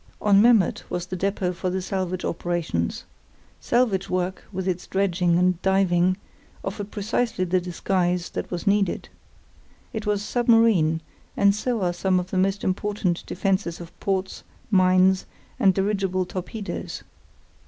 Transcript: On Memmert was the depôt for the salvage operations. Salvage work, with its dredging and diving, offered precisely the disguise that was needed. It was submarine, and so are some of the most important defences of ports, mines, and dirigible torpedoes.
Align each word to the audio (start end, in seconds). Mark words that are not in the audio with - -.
On 0.19 0.41
Memmert 0.41 0.81
was 0.89 1.05
the 1.05 1.15
depôt 1.15 1.53
for 1.53 1.69
the 1.69 1.79
salvage 1.79 2.25
operations. 2.25 3.03
Salvage 3.59 4.09
work, 4.09 4.43
with 4.51 4.67
its 4.67 4.87
dredging 4.87 5.37
and 5.37 5.61
diving, 5.61 6.17
offered 6.65 6.89
precisely 6.89 7.45
the 7.45 7.61
disguise 7.61 8.31
that 8.31 8.49
was 8.49 8.65
needed. 8.65 9.09
It 9.93 10.07
was 10.07 10.23
submarine, 10.23 11.01
and 11.37 11.53
so 11.53 11.83
are 11.83 11.93
some 11.93 12.19
of 12.19 12.31
the 12.31 12.37
most 12.39 12.63
important 12.63 13.23
defences 13.27 13.79
of 13.79 13.91
ports, 13.99 14.43
mines, 14.71 15.27
and 15.59 15.71
dirigible 15.71 16.25
torpedoes. 16.25 17.03